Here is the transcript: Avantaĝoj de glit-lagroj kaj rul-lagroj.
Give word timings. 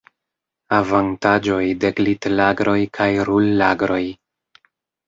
Avantaĝoj 0.77 1.61
de 1.85 1.93
glit-lagroj 2.01 2.77
kaj 2.99 3.09
rul-lagroj. 3.31 4.05